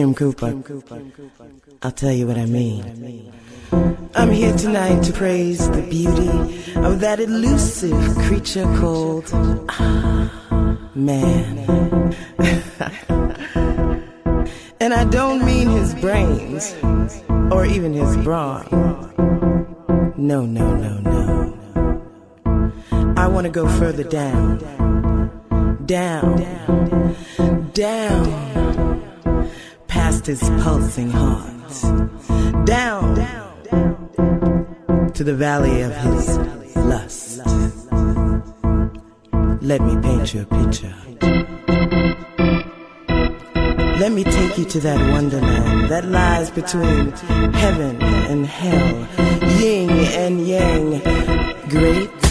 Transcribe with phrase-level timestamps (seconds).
[0.00, 0.54] Kim Cooper.
[1.82, 3.30] I'll tell you what I mean.
[4.14, 6.30] I'm here tonight to praise the beauty
[6.76, 9.28] of that elusive creature called
[9.68, 11.58] ah, man.
[14.80, 16.74] and I don't mean his brains
[17.52, 18.66] or even his brawn.
[20.16, 21.54] No, no, no, no.
[23.18, 24.60] I want to go further down.
[25.84, 25.86] down.
[26.36, 27.70] Down.
[27.74, 28.49] Down.
[29.90, 31.72] Past his pulsing heart.
[32.64, 33.16] Down
[35.12, 36.38] to the valley of his
[36.76, 37.40] lust.
[39.60, 40.94] Let me paint you a picture.
[44.00, 47.10] Let me take you to that wonderland that lies between
[47.52, 49.08] heaven and hell,
[49.60, 51.00] yin and yang,
[51.68, 52.29] great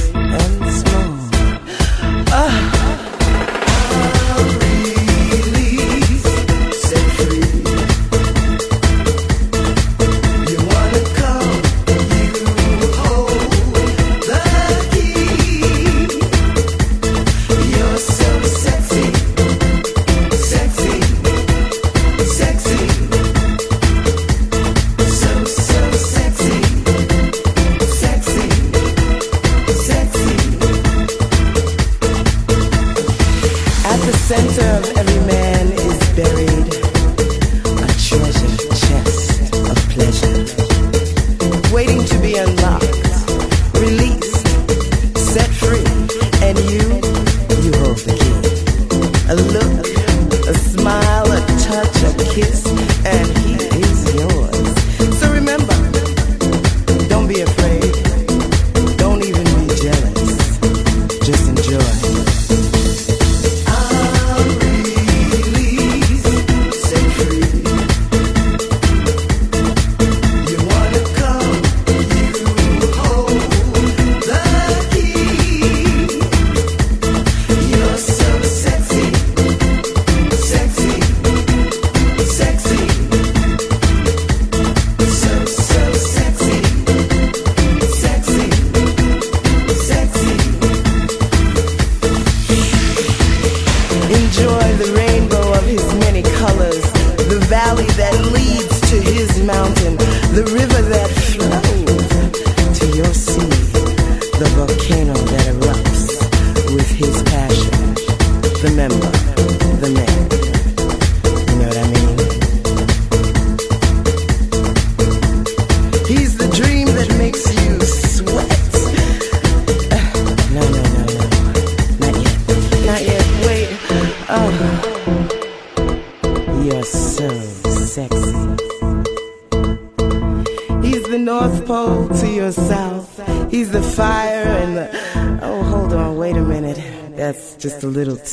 [34.80, 35.79] of every man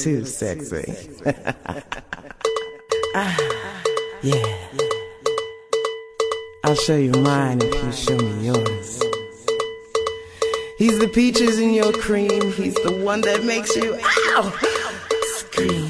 [0.06, 0.84] too sexy.
[3.16, 3.82] ah,
[4.22, 4.56] yeah.
[6.62, 9.02] I'll show you mine if you show me yours.
[10.78, 12.52] He's the peaches in your cream.
[12.52, 14.54] He's the one that makes you ow
[15.38, 15.85] scream.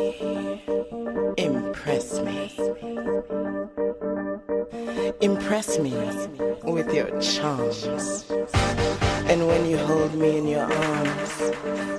[1.37, 2.51] Impress me.
[5.21, 5.93] Impress me
[6.63, 7.85] with your charms.
[9.29, 11.51] And when you hold me in your arms,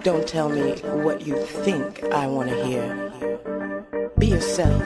[0.03, 0.73] don't tell me
[1.05, 4.11] what you think I want to hear.
[4.19, 4.83] Be yourself.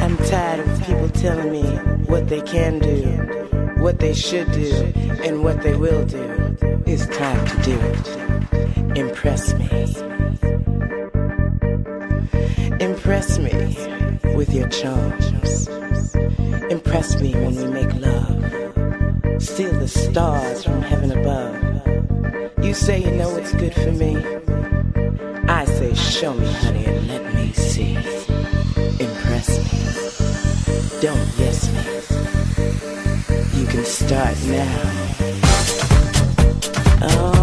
[0.00, 1.64] I'm tired of people telling me
[2.06, 3.57] what they can do,
[3.98, 4.92] what they should do,
[5.24, 6.56] and what they will do.
[6.86, 8.96] It's time to do it.
[8.96, 9.68] Impress me.
[12.78, 13.52] Impress me
[14.36, 15.66] with your charms.
[16.70, 19.42] Impress me when we make love.
[19.42, 21.56] Steal the stars from heaven above.
[22.64, 24.16] You say you know what's good for me.
[25.48, 27.96] I say, show me, honey, and let me see.
[29.04, 31.00] Impress me.
[31.00, 31.57] Don't yes
[34.08, 34.88] start now.
[37.02, 37.37] Oh,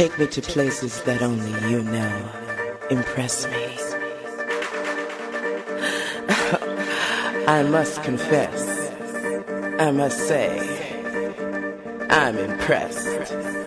[0.00, 2.30] Take me to places that only you know.
[2.90, 3.76] Impress me.
[7.46, 8.90] I must confess,
[9.78, 10.58] I must say,
[12.08, 13.59] I'm impressed.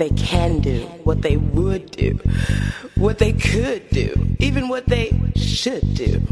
[0.00, 2.18] They can do, what they would do,
[2.96, 6.22] what they could do, even what they should do.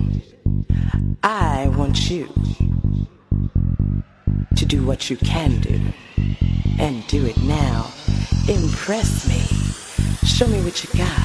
[1.22, 2.32] I want you
[4.56, 5.78] to do what you can do
[6.78, 7.92] and do it now.
[8.48, 9.42] Impress me.
[10.26, 11.17] Show me what you got.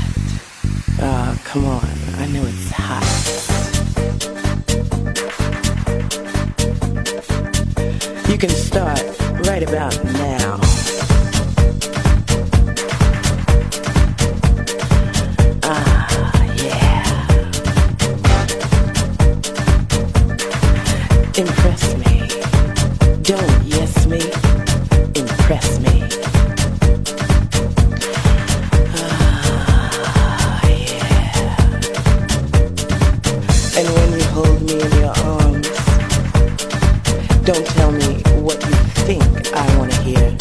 [37.43, 39.23] Don't tell me what you think
[39.53, 40.37] I want to hear.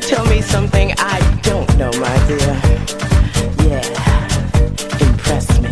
[0.00, 2.52] Tell me something I don't know, my dear.
[3.68, 3.84] Yeah,
[5.06, 5.70] impress me.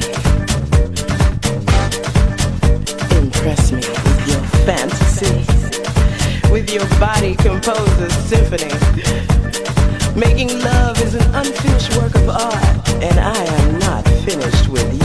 [3.18, 5.36] Impress me with your fantasy,
[6.52, 8.72] with your body compose a symphony.
[10.14, 14.97] Making love is an unfinished work of art, and I am not finished with you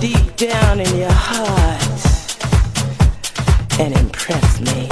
[0.00, 2.00] deep down in your heart
[3.78, 4.89] and impress me.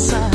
[0.00, 0.29] Moça